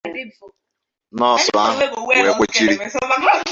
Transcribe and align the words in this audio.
nọọsụ 1.17 1.51
ahụ 1.63 1.99
wee 2.07 2.33
kwechiri. 2.37 2.75